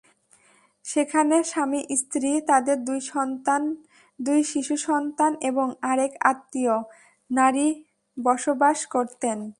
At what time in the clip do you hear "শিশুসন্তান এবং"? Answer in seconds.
4.43-5.67